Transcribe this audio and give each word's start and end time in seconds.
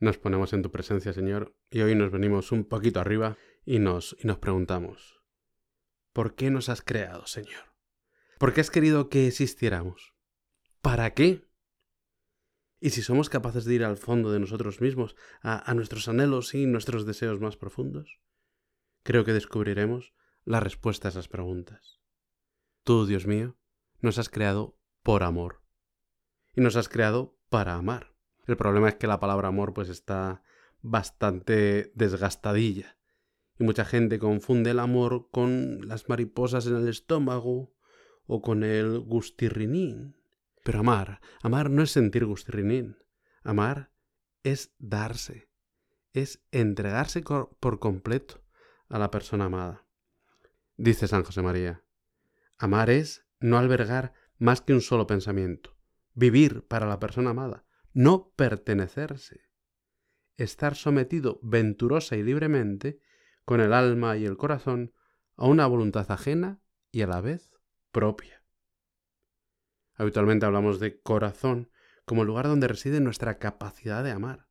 Nos 0.00 0.16
ponemos 0.16 0.54
en 0.54 0.62
tu 0.62 0.70
presencia, 0.70 1.12
Señor, 1.12 1.54
y 1.70 1.82
hoy 1.82 1.94
nos 1.94 2.10
venimos 2.10 2.52
un 2.52 2.64
poquito 2.64 3.00
arriba 3.00 3.36
y 3.66 3.80
nos, 3.80 4.16
y 4.18 4.26
nos 4.26 4.38
preguntamos, 4.38 5.20
¿por 6.14 6.34
qué 6.34 6.50
nos 6.50 6.70
has 6.70 6.80
creado, 6.80 7.26
Señor? 7.26 7.74
¿Por 8.38 8.54
qué 8.54 8.62
has 8.62 8.70
querido 8.70 9.10
que 9.10 9.26
existiéramos? 9.26 10.14
¿Para 10.80 11.12
qué? 11.12 11.46
Y 12.80 12.90
si 12.90 13.02
somos 13.02 13.28
capaces 13.28 13.66
de 13.66 13.74
ir 13.74 13.84
al 13.84 13.98
fondo 13.98 14.32
de 14.32 14.40
nosotros 14.40 14.80
mismos, 14.80 15.16
a, 15.42 15.70
a 15.70 15.74
nuestros 15.74 16.08
anhelos 16.08 16.54
y 16.54 16.64
nuestros 16.64 17.04
deseos 17.04 17.38
más 17.38 17.58
profundos, 17.58 18.22
creo 19.02 19.26
que 19.26 19.34
descubriremos 19.34 20.14
la 20.46 20.60
respuesta 20.60 21.08
a 21.08 21.10
esas 21.10 21.28
preguntas. 21.28 22.00
Tú, 22.84 23.04
Dios 23.04 23.26
mío, 23.26 23.58
nos 24.00 24.16
has 24.16 24.30
creado 24.30 24.78
por 25.02 25.24
amor. 25.24 25.62
Y 26.54 26.62
nos 26.62 26.76
has 26.76 26.88
creado 26.88 27.38
para 27.50 27.74
amar. 27.74 28.14
El 28.46 28.56
problema 28.56 28.88
es 28.88 28.94
que 28.96 29.06
la 29.06 29.20
palabra 29.20 29.48
amor 29.48 29.74
pues 29.74 29.88
está 29.88 30.42
bastante 30.82 31.92
desgastadilla. 31.94 32.96
Y 33.58 33.64
mucha 33.64 33.84
gente 33.84 34.18
confunde 34.18 34.70
el 34.70 34.78
amor 34.78 35.28
con 35.30 35.86
las 35.86 36.08
mariposas 36.08 36.66
en 36.66 36.76
el 36.76 36.88
estómago 36.88 37.74
o 38.26 38.40
con 38.40 38.64
el 38.64 39.00
gustirrinín. 39.00 40.16
Pero 40.64 40.80
amar, 40.80 41.20
amar 41.42 41.70
no 41.70 41.82
es 41.82 41.90
sentir 41.90 42.24
gustirrinín. 42.24 42.96
Amar 43.42 43.90
es 44.42 44.74
darse, 44.78 45.50
es 46.12 46.42
entregarse 46.50 47.22
por 47.22 47.78
completo 47.78 48.42
a 48.88 48.98
la 48.98 49.10
persona 49.10 49.46
amada. 49.46 49.86
Dice 50.76 51.08
San 51.08 51.24
José 51.24 51.42
María, 51.42 51.84
amar 52.58 52.90
es 52.90 53.26
no 53.38 53.58
albergar 53.58 54.14
más 54.38 54.60
que 54.60 54.72
un 54.72 54.80
solo 54.80 55.06
pensamiento, 55.06 55.76
vivir 56.14 56.66
para 56.66 56.86
la 56.86 56.98
persona 56.98 57.30
amada, 57.30 57.64
no 57.92 58.32
pertenecerse, 58.36 59.50
estar 60.36 60.74
sometido 60.74 61.38
venturosa 61.42 62.16
y 62.16 62.22
libremente, 62.22 63.00
con 63.44 63.60
el 63.60 63.72
alma 63.72 64.16
y 64.16 64.24
el 64.24 64.36
corazón, 64.36 64.94
a 65.36 65.46
una 65.46 65.66
voluntad 65.66 66.10
ajena 66.10 66.60
y 66.92 67.02
a 67.02 67.06
la 67.06 67.20
vez 67.20 67.52
propia. 67.90 68.44
Habitualmente 69.94 70.46
hablamos 70.46 70.80
de 70.80 71.00
corazón 71.00 71.70
como 72.04 72.24
lugar 72.24 72.46
donde 72.46 72.68
reside 72.68 73.00
nuestra 73.00 73.38
capacidad 73.38 74.02
de 74.02 74.10
amar. 74.10 74.48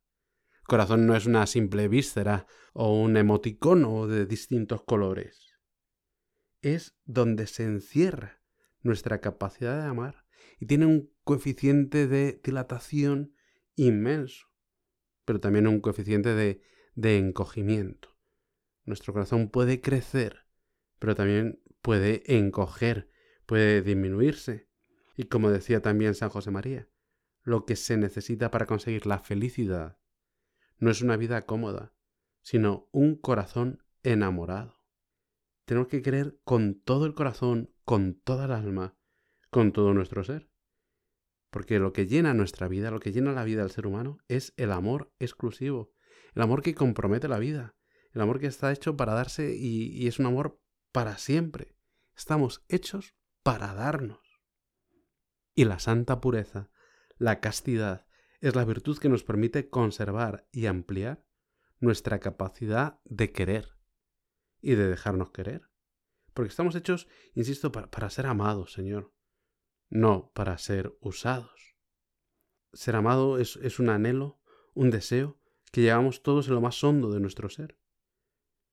Corazón 0.64 1.06
no 1.06 1.16
es 1.16 1.26
una 1.26 1.46
simple 1.46 1.88
víscera 1.88 2.46
o 2.72 3.00
un 3.00 3.16
emoticono 3.16 4.06
de 4.06 4.26
distintos 4.26 4.82
colores. 4.82 5.58
Es 6.62 6.96
donde 7.04 7.46
se 7.46 7.64
encierra 7.64 8.39
nuestra 8.82 9.20
capacidad 9.20 9.80
de 9.80 9.88
amar 9.88 10.26
y 10.58 10.66
tiene 10.66 10.86
un 10.86 11.12
coeficiente 11.24 12.06
de 12.06 12.40
dilatación 12.42 13.34
inmenso, 13.76 14.46
pero 15.24 15.40
también 15.40 15.66
un 15.66 15.80
coeficiente 15.80 16.34
de, 16.34 16.62
de 16.94 17.18
encogimiento. 17.18 18.16
Nuestro 18.84 19.12
corazón 19.12 19.48
puede 19.48 19.80
crecer, 19.80 20.46
pero 20.98 21.14
también 21.14 21.62
puede 21.82 22.22
encoger, 22.36 23.10
puede 23.46 23.82
disminuirse. 23.82 24.68
Y 25.16 25.24
como 25.24 25.50
decía 25.50 25.80
también 25.80 26.14
San 26.14 26.30
José 26.30 26.50
María, 26.50 26.88
lo 27.42 27.64
que 27.64 27.76
se 27.76 27.96
necesita 27.96 28.50
para 28.50 28.66
conseguir 28.66 29.06
la 29.06 29.18
felicidad 29.18 29.98
no 30.78 30.90
es 30.90 31.02
una 31.02 31.16
vida 31.16 31.42
cómoda, 31.42 31.94
sino 32.42 32.88
un 32.90 33.16
corazón 33.16 33.84
enamorado. 34.02 34.79
Tenemos 35.70 35.86
que 35.86 36.02
creer 36.02 36.36
con 36.42 36.80
todo 36.82 37.06
el 37.06 37.14
corazón, 37.14 37.72
con 37.84 38.20
toda 38.20 38.46
el 38.46 38.50
alma, 38.50 38.96
con 39.50 39.70
todo 39.70 39.94
nuestro 39.94 40.24
ser. 40.24 40.50
Porque 41.48 41.78
lo 41.78 41.92
que 41.92 42.08
llena 42.08 42.34
nuestra 42.34 42.66
vida, 42.66 42.90
lo 42.90 42.98
que 42.98 43.12
llena 43.12 43.30
la 43.30 43.44
vida 43.44 43.62
del 43.62 43.70
ser 43.70 43.86
humano, 43.86 44.18
es 44.26 44.52
el 44.56 44.72
amor 44.72 45.14
exclusivo, 45.20 45.92
el 46.34 46.42
amor 46.42 46.62
que 46.62 46.74
compromete 46.74 47.28
la 47.28 47.38
vida, 47.38 47.76
el 48.10 48.20
amor 48.20 48.40
que 48.40 48.48
está 48.48 48.72
hecho 48.72 48.96
para 48.96 49.14
darse 49.14 49.54
y, 49.54 49.96
y 49.96 50.08
es 50.08 50.18
un 50.18 50.26
amor 50.26 50.60
para 50.90 51.18
siempre. 51.18 51.76
Estamos 52.16 52.64
hechos 52.66 53.14
para 53.44 53.72
darnos. 53.72 54.42
Y 55.54 55.66
la 55.66 55.78
santa 55.78 56.20
pureza, 56.20 56.72
la 57.16 57.38
castidad, 57.38 58.08
es 58.40 58.56
la 58.56 58.64
virtud 58.64 58.98
que 58.98 59.08
nos 59.08 59.22
permite 59.22 59.70
conservar 59.70 60.48
y 60.50 60.66
ampliar 60.66 61.24
nuestra 61.78 62.18
capacidad 62.18 62.98
de 63.04 63.30
querer 63.30 63.79
y 64.60 64.74
de 64.74 64.88
dejarnos 64.88 65.30
querer. 65.30 65.70
Porque 66.34 66.50
estamos 66.50 66.74
hechos, 66.74 67.08
insisto, 67.34 67.72
para, 67.72 67.90
para 67.90 68.10
ser 68.10 68.26
amados, 68.26 68.72
Señor 68.72 69.12
no 69.90 70.30
para 70.32 70.56
ser 70.56 70.96
usados. 71.00 71.76
Ser 72.72 72.96
amado 72.96 73.38
es, 73.38 73.56
es, 73.56 73.80
un 73.80 73.90
anhelo, 73.90 74.40
un 74.72 74.90
deseo 74.90 75.40
que 75.72 75.82
llevamos 75.82 76.22
todos 76.22 76.48
en 76.48 76.54
lo 76.54 76.60
más 76.60 76.82
hondo 76.82 77.10
de 77.10 77.20
nuestro 77.20 77.50
ser. 77.50 77.78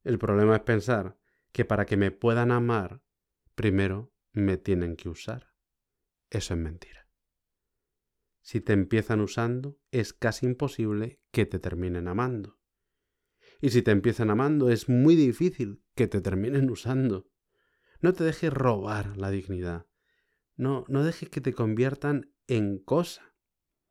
El 0.04 0.20
problema 0.20 0.56
es 0.56 0.62
pensar 0.62 1.18
que 1.52 1.66
para 1.66 1.86
que 1.86 1.98
me 1.98 2.12
puedan 2.12 2.52
amar, 2.52 3.04
primero 3.56 4.14
me 4.32 4.58
tienen 4.58 4.96
que 4.96 5.10
usar. 5.10 5.54
Eso 6.30 6.54
es 6.54 6.60
mentira. 6.60 7.10
Si 8.42 8.62
te 8.62 8.74
empiezan 8.74 9.20
usando, 9.20 9.80
es 9.92 10.14
casi 10.14 10.46
imposible 10.46 11.22
que 11.32 11.46
te 11.46 11.60
terminen 11.60 12.08
amando. 12.08 12.57
Y 13.62 13.70
si 13.70 13.82
te 13.82 13.92
empiezan 13.92 14.30
amando, 14.30 14.70
es 14.70 14.90
muy 14.90 15.16
difícil 15.16 15.84
que 15.96 16.08
te 16.08 16.22
terminen 16.22 16.70
usando. 16.70 17.30
No 18.00 18.14
te 18.14 18.24
dejes 18.24 18.54
robar 18.54 19.18
la 19.18 19.32
dignidad. 19.32 19.88
No, 20.56 20.86
no 20.88 21.04
dejes 21.04 21.30
que 21.30 21.42
te 21.42 21.54
conviertan 21.54 22.34
en 22.48 22.80
cosa. 22.80 23.34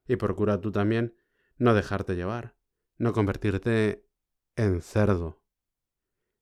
Y 0.06 0.16
procura 0.16 0.60
tú 0.60 0.70
también 0.72 1.16
no 1.56 1.74
dejarte 1.74 2.14
llevar, 2.14 2.56
no 2.96 3.12
convertirte 3.12 4.06
en 4.54 4.80
cerdo. 4.82 5.42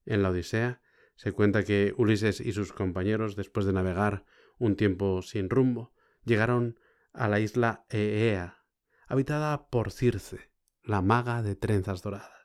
En 0.05 0.23
la 0.23 0.31
Odisea 0.31 0.83
se 1.17 1.33
cuenta 1.33 1.65
que 1.65 1.95
Ulises 1.97 2.41
y 2.41 2.53
sus 2.53 2.73
compañeros, 2.73 3.37
después 3.37 3.67
de 3.67 3.73
navegar 3.73 4.25
un 4.59 4.77
tiempo 4.77 5.23
sin 5.23 5.49
rumbo, 5.49 5.95
llegaron 6.25 6.79
a 7.13 7.29
la 7.29 7.41
isla 7.41 7.87
Eea, 7.89 8.65
habitada 9.07 9.69
por 9.69 9.93
Circe, 9.93 10.51
la 10.83 11.01
maga 11.01 11.43
de 11.43 11.57
trenzas 11.57 12.03
doradas. 12.03 12.44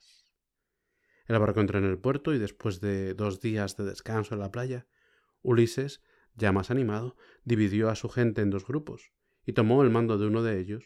El 1.30 1.38
barco 1.38 1.62
entró 1.62 1.78
en 1.78 1.86
el 1.86 2.00
puerto 2.00 2.34
y 2.34 2.40
después 2.40 2.82
de 2.82 3.14
dos 3.14 3.40
días 3.40 3.78
de 3.78 3.84
descanso 3.84 4.34
en 4.34 4.40
la 4.40 4.52
playa, 4.52 4.88
Ulises 5.44 6.02
ya 6.34 6.52
más 6.52 6.72
animado, 6.72 7.16
dividió 7.44 7.90
a 7.90 7.96
su 7.96 8.10
gente 8.10 8.42
en 8.42 8.50
dos 8.50 8.66
grupos 8.66 9.12
y 9.46 9.54
tomó 9.54 9.84
el 9.84 9.92
mando 9.92 10.18
de 10.18 10.26
uno 10.26 10.42
de 10.42 10.60
ellos. 10.60 10.84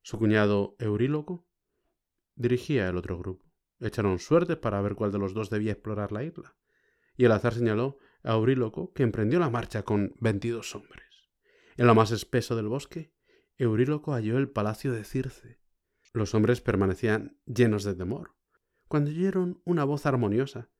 Su 0.00 0.18
cuñado 0.18 0.76
Euríloco 0.78 1.46
dirigía 2.36 2.88
el 2.88 2.96
otro 2.96 3.18
grupo. 3.18 3.44
Echaron 3.78 4.18
suertes 4.18 4.56
para 4.56 4.80
ver 4.80 4.94
cuál 4.94 5.12
de 5.12 5.18
los 5.18 5.34
dos 5.34 5.50
debía 5.50 5.72
explorar 5.72 6.10
la 6.10 6.24
isla, 6.24 6.56
y 7.14 7.26
el 7.26 7.32
azar 7.32 7.52
señaló 7.52 7.98
a 8.22 8.32
Euríloco 8.32 8.94
que 8.94 9.02
emprendió 9.02 9.38
la 9.38 9.50
marcha 9.50 9.82
con 9.82 10.14
veintidós 10.20 10.74
hombres. 10.74 11.04
En 11.76 11.86
lo 11.86 11.94
más 11.94 12.12
espeso 12.12 12.56
del 12.56 12.68
bosque, 12.68 13.12
Euríloco 13.58 14.14
halló 14.14 14.38
el 14.38 14.48
palacio 14.48 14.92
de 14.92 15.04
Circe. 15.04 15.60
Los 16.14 16.34
hombres 16.34 16.62
permanecían 16.62 17.38
llenos 17.44 17.84
de 17.84 17.94
temor, 17.94 18.35
cuando 18.88 19.10
oyeron 19.10 19.60
una 19.64 19.84
voz 19.84 20.06
armoniosa. 20.06 20.70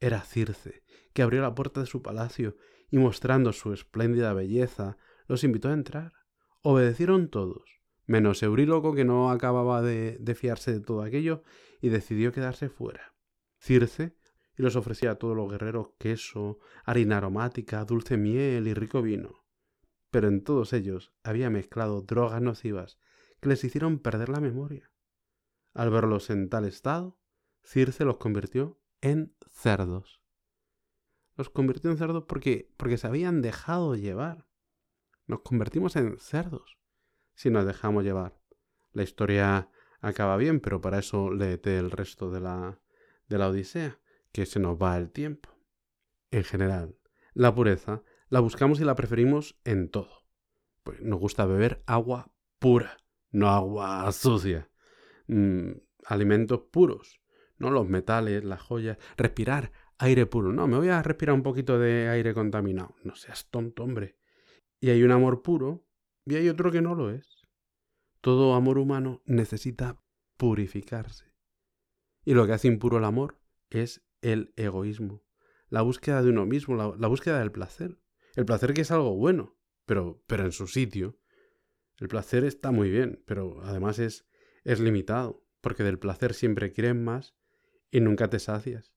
Era 0.00 0.22
Circe, 0.22 0.84
que 1.12 1.22
abrió 1.22 1.40
la 1.42 1.54
puerta 1.54 1.80
de 1.80 1.86
su 1.86 2.02
palacio 2.02 2.56
y 2.90 2.98
mostrando 2.98 3.52
su 3.52 3.72
espléndida 3.72 4.32
belleza, 4.32 4.96
los 5.26 5.44
invitó 5.44 5.68
a 5.68 5.74
entrar. 5.74 6.12
Obedecieron 6.62 7.28
todos, 7.28 7.80
menos 8.06 8.42
Euríloco 8.42 8.94
que 8.94 9.04
no 9.04 9.30
acababa 9.30 9.82
de, 9.82 10.18
de 10.20 10.34
fiarse 10.34 10.72
de 10.72 10.80
todo 10.80 11.02
aquello 11.02 11.42
y 11.80 11.88
decidió 11.88 12.32
quedarse 12.32 12.68
fuera. 12.68 13.14
Circe 13.58 14.16
y 14.56 14.62
les 14.62 14.76
ofrecía 14.76 15.12
a 15.12 15.14
todos 15.16 15.36
los 15.36 15.50
guerreros 15.50 15.90
queso, 15.98 16.58
harina 16.84 17.18
aromática, 17.18 17.84
dulce 17.84 18.16
miel 18.16 18.66
y 18.66 18.74
rico 18.74 19.02
vino. 19.02 19.44
Pero 20.10 20.28
en 20.28 20.42
todos 20.42 20.72
ellos 20.72 21.12
había 21.22 21.50
mezclado 21.50 22.02
drogas 22.02 22.42
nocivas 22.42 22.98
que 23.40 23.48
les 23.48 23.62
hicieron 23.62 23.98
perder 23.98 24.28
la 24.28 24.40
memoria. 24.40 24.90
Al 25.74 25.90
verlos 25.90 26.30
en 26.30 26.48
tal 26.48 26.64
estado, 26.64 27.18
Circe 27.62 28.04
los 28.04 28.18
convirtió 28.18 28.80
en 29.00 29.34
cerdos 29.50 30.18
los 31.38 31.50
convirtió 31.50 31.90
en 31.90 31.96
cerdos 31.96 32.24
porque, 32.24 32.68
porque 32.76 32.98
se 32.98 33.06
habían 33.06 33.40
dejado 33.40 33.94
llevar. 33.94 34.48
Nos 35.26 35.42
convertimos 35.42 35.94
en 35.94 36.18
cerdos 36.18 36.78
si 37.34 37.48
nos 37.48 37.64
dejamos 37.64 38.02
llevar. 38.02 38.40
La 38.90 39.04
historia 39.04 39.70
acaba 40.00 40.36
bien, 40.36 40.58
pero 40.58 40.80
para 40.80 40.98
eso 40.98 41.30
léete 41.30 41.78
el 41.78 41.92
resto 41.92 42.30
de 42.32 42.40
la, 42.40 42.80
de 43.28 43.38
la 43.38 43.48
Odisea, 43.48 44.00
que 44.32 44.46
se 44.46 44.58
nos 44.58 44.82
va 44.82 44.98
el 44.98 45.12
tiempo. 45.12 45.48
En 46.32 46.42
general, 46.42 46.98
la 47.34 47.54
pureza 47.54 48.02
la 48.28 48.40
buscamos 48.40 48.80
y 48.80 48.84
la 48.84 48.96
preferimos 48.96 49.60
en 49.62 49.90
todo. 49.90 50.26
Pues 50.82 51.00
nos 51.02 51.20
gusta 51.20 51.46
beber 51.46 51.84
agua 51.86 52.32
pura, 52.58 52.98
no 53.30 53.48
agua 53.48 54.10
sucia. 54.10 54.68
Mm, 55.28 55.70
alimentos 56.04 56.62
puros, 56.72 57.20
no 57.58 57.70
los 57.70 57.88
metales, 57.88 58.44
las 58.44 58.62
joyas. 58.62 58.98
Respirar 59.16 59.72
aire 59.98 60.26
puro. 60.26 60.52
No, 60.52 60.66
me 60.66 60.76
voy 60.76 60.88
a 60.88 61.02
respirar 61.02 61.34
un 61.34 61.42
poquito 61.42 61.78
de 61.78 62.08
aire 62.08 62.34
contaminado. 62.34 62.94
No 63.02 63.14
seas 63.16 63.50
tonto, 63.50 63.82
hombre. 63.82 64.16
Y 64.80 64.90
hay 64.90 65.02
un 65.02 65.10
amor 65.10 65.42
puro 65.42 65.84
y 66.24 66.36
hay 66.36 66.48
otro 66.48 66.70
que 66.70 66.80
no 66.80 66.94
lo 66.94 67.10
es. 67.10 67.42
Todo 68.20 68.54
amor 68.54 68.78
humano 68.78 69.22
necesita 69.26 70.00
purificarse. 70.36 71.32
Y 72.24 72.34
lo 72.34 72.46
que 72.46 72.52
hace 72.52 72.68
impuro 72.68 72.98
el 72.98 73.04
amor 73.04 73.40
es 73.70 74.04
el 74.22 74.52
egoísmo, 74.56 75.24
la 75.68 75.82
búsqueda 75.82 76.22
de 76.22 76.30
uno 76.30 76.46
mismo, 76.46 76.76
la, 76.76 77.08
búsqueda 77.08 77.38
del 77.38 77.52
placer. 77.52 77.98
El 78.34 78.44
placer 78.44 78.74
que 78.74 78.82
es 78.82 78.90
algo 78.90 79.14
bueno, 79.16 79.56
pero, 79.86 80.22
pero 80.26 80.44
en 80.44 80.52
su 80.52 80.66
sitio. 80.66 81.18
El 81.98 82.08
placer 82.08 82.44
está 82.44 82.70
muy 82.70 82.90
bien, 82.90 83.22
pero 83.26 83.60
además 83.64 83.98
es, 83.98 84.26
es 84.64 84.78
limitado, 84.78 85.44
porque 85.60 85.82
del 85.82 85.98
placer 85.98 86.34
siempre 86.34 86.72
quieres 86.72 86.94
más 86.94 87.36
y 87.90 88.00
nunca 88.00 88.28
te 88.28 88.38
sacias. 88.38 88.92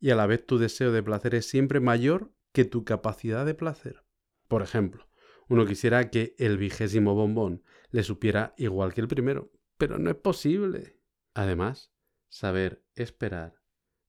Y 0.00 0.10
a 0.10 0.16
la 0.16 0.26
vez 0.26 0.44
tu 0.44 0.58
deseo 0.58 0.92
de 0.92 1.02
placer 1.02 1.34
es 1.34 1.48
siempre 1.48 1.80
mayor 1.80 2.32
que 2.52 2.64
tu 2.64 2.84
capacidad 2.84 3.46
de 3.46 3.54
placer. 3.54 4.04
Por 4.48 4.62
ejemplo, 4.62 5.08
uno 5.48 5.66
quisiera 5.66 6.10
que 6.10 6.34
el 6.38 6.58
vigésimo 6.58 7.14
bombón 7.14 7.62
le 7.90 8.02
supiera 8.02 8.54
igual 8.56 8.94
que 8.94 9.00
el 9.00 9.08
primero, 9.08 9.52
pero 9.78 9.98
no 9.98 10.10
es 10.10 10.16
posible. 10.16 10.98
Además, 11.34 11.92
saber 12.28 12.84
esperar 12.94 13.60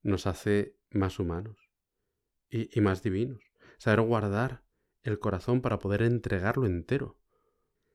nos 0.02 0.28
hace 0.28 0.78
más 0.90 1.20
humanos 1.20 1.58
y, 2.50 2.80
más 2.82 3.02
divinos. 3.02 3.42
Saber 3.78 4.02
guardar 4.02 4.64
el 5.02 5.20
corazón 5.20 5.62
para 5.62 5.80
poder 5.80 6.04
entregarlo 6.04 6.66
entero. 6.66 7.18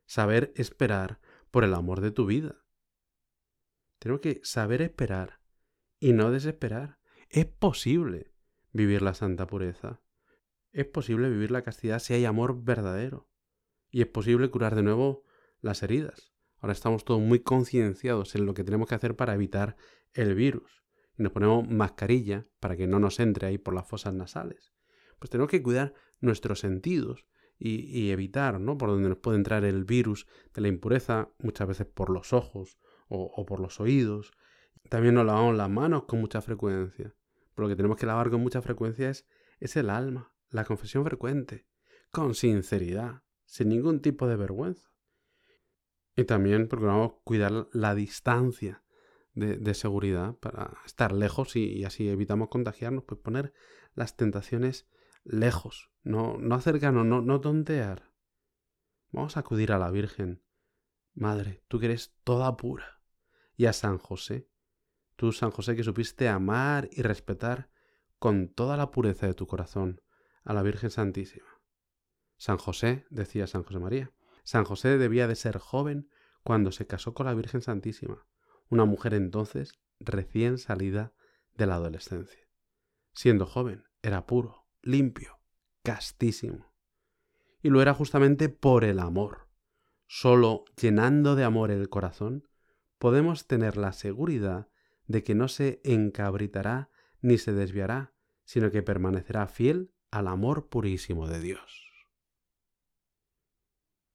Saber 0.06 0.52
esperar 0.56 1.20
por 1.50 1.64
el 1.64 1.74
amor 1.74 2.00
de 2.00 2.10
tu 2.10 2.26
vida. 2.26 2.64
Tenemos 3.98 4.20
que 4.20 4.40
saber 4.42 4.82
esperar 4.82 5.37
y 6.00 6.12
no 6.12 6.30
desesperar. 6.30 6.98
Es 7.28 7.46
posible 7.46 8.32
vivir 8.72 9.02
la 9.02 9.14
santa 9.14 9.46
pureza. 9.46 10.00
Es 10.72 10.86
posible 10.86 11.30
vivir 11.30 11.50
la 11.50 11.62
castidad 11.62 11.98
si 11.98 12.14
hay 12.14 12.24
amor 12.24 12.62
verdadero. 12.62 13.28
Y 13.90 14.02
es 14.02 14.06
posible 14.06 14.50
curar 14.50 14.74
de 14.74 14.82
nuevo 14.82 15.24
las 15.60 15.82
heridas. 15.82 16.32
Ahora 16.60 16.72
estamos 16.72 17.04
todos 17.04 17.20
muy 17.20 17.40
concienciados 17.40 18.34
en 18.34 18.46
lo 18.46 18.54
que 18.54 18.64
tenemos 18.64 18.88
que 18.88 18.94
hacer 18.94 19.16
para 19.16 19.34
evitar 19.34 19.76
el 20.12 20.34
virus 20.34 20.78
y 21.18 21.22
nos 21.22 21.32
ponemos 21.32 21.68
mascarilla 21.68 22.46
para 22.60 22.76
que 22.76 22.86
no 22.86 22.98
nos 22.98 23.20
entre 23.20 23.48
ahí 23.48 23.58
por 23.58 23.74
las 23.74 23.86
fosas 23.86 24.14
nasales. 24.14 24.72
Pues 25.18 25.30
tenemos 25.30 25.50
que 25.50 25.62
cuidar 25.62 25.94
nuestros 26.20 26.60
sentidos 26.60 27.26
y, 27.60 28.10
evitar, 28.10 28.60
¿no? 28.60 28.78
Por 28.78 28.90
donde 28.90 29.08
nos 29.08 29.18
puede 29.18 29.36
entrar 29.36 29.64
el 29.64 29.84
virus 29.84 30.28
de 30.54 30.60
la 30.60 30.68
impureza, 30.68 31.30
muchas 31.40 31.66
veces 31.66 31.86
por 31.86 32.08
los 32.08 32.32
ojos 32.32 32.78
o, 33.08 33.44
por 33.46 33.58
los 33.58 33.80
oídos. 33.80 34.30
También 34.88 35.14
nos 35.14 35.26
lavamos 35.26 35.56
las 35.56 35.68
manos 35.68 36.04
con 36.04 36.20
mucha 36.20 36.40
frecuencia. 36.40 37.14
Pero 37.54 37.66
lo 37.66 37.68
que 37.68 37.76
tenemos 37.76 37.98
que 37.98 38.06
lavar 38.06 38.30
con 38.30 38.40
mucha 38.40 38.62
frecuencia 38.62 39.10
es, 39.10 39.26
es 39.60 39.76
el 39.76 39.90
alma, 39.90 40.32
la 40.50 40.64
confesión 40.64 41.04
frecuente, 41.04 41.66
con 42.10 42.34
sinceridad, 42.34 43.22
sin 43.44 43.68
ningún 43.68 44.00
tipo 44.00 44.26
de 44.26 44.36
vergüenza. 44.36 44.90
Y 46.16 46.24
también 46.24 46.68
procuramos 46.68 47.14
cuidar 47.24 47.68
la 47.72 47.94
distancia 47.94 48.82
de, 49.34 49.74
seguridad 49.74 50.34
para 50.36 50.78
estar 50.84 51.12
lejos 51.12 51.54
y, 51.54 51.84
así 51.84 52.08
evitamos 52.08 52.48
contagiarnos, 52.48 53.04
pues 53.04 53.20
poner 53.20 53.52
las 53.94 54.16
tentaciones 54.16 54.88
lejos, 55.22 55.90
no, 56.02 56.38
no 56.38 56.54
acercarnos, 56.56 57.06
no, 57.06 57.20
no 57.20 57.40
tontear. 57.40 58.10
Vamos 59.10 59.36
a 59.36 59.40
acudir 59.40 59.72
a 59.72 59.78
la 59.78 59.90
Virgen. 59.90 60.42
Madre, 61.14 61.62
tú 61.68 61.78
que 61.78 61.86
eres 61.86 62.16
toda 62.24 62.56
pura. 62.56 63.00
Y 63.56 63.66
a 63.66 63.72
San 63.72 63.98
José, 63.98 64.48
tú 65.18 65.32
San 65.32 65.50
José 65.50 65.74
que 65.74 65.82
supiste 65.82 66.28
amar 66.28 66.88
y 66.92 67.02
respetar 67.02 67.68
con 68.20 68.48
toda 68.48 68.76
la 68.76 68.92
pureza 68.92 69.26
de 69.26 69.34
tu 69.34 69.48
corazón 69.48 70.00
a 70.44 70.54
la 70.54 70.62
Virgen 70.62 70.90
Santísima. 70.90 71.60
San 72.36 72.56
José, 72.56 73.04
decía 73.10 73.48
San 73.48 73.64
José 73.64 73.80
María, 73.80 74.12
San 74.44 74.64
José 74.64 74.96
debía 74.96 75.26
de 75.26 75.34
ser 75.34 75.58
joven 75.58 76.08
cuando 76.44 76.70
se 76.70 76.86
casó 76.86 77.14
con 77.14 77.26
la 77.26 77.34
Virgen 77.34 77.62
Santísima, 77.62 78.28
una 78.68 78.84
mujer 78.84 79.12
entonces 79.12 79.72
recién 79.98 80.56
salida 80.56 81.12
de 81.56 81.66
la 81.66 81.74
adolescencia. 81.74 82.48
Siendo 83.12 83.44
joven, 83.44 83.82
era 84.02 84.24
puro, 84.24 84.68
limpio, 84.82 85.40
castísimo. 85.82 86.72
Y 87.60 87.70
lo 87.70 87.82
era 87.82 87.92
justamente 87.92 88.48
por 88.48 88.84
el 88.84 89.00
amor. 89.00 89.48
Solo 90.06 90.64
llenando 90.80 91.34
de 91.34 91.42
amor 91.42 91.72
el 91.72 91.88
corazón, 91.88 92.48
podemos 92.98 93.48
tener 93.48 93.76
la 93.76 93.92
seguridad 93.92 94.68
de 95.08 95.24
que 95.24 95.34
no 95.34 95.48
se 95.48 95.80
encabritará 95.82 96.90
ni 97.20 97.38
se 97.38 97.52
desviará, 97.52 98.12
sino 98.44 98.70
que 98.70 98.82
permanecerá 98.82 99.48
fiel 99.48 99.90
al 100.10 100.28
amor 100.28 100.68
purísimo 100.68 101.26
de 101.26 101.40
Dios. 101.40 101.87